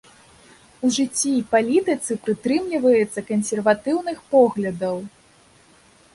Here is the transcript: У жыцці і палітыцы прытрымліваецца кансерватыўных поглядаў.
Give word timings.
У 0.87 0.89
жыцці 0.95 1.29
і 1.41 1.43
палітыцы 1.51 2.11
прытрымліваецца 2.23 3.19
кансерватыўных 3.29 4.17
поглядаў. 4.35 4.97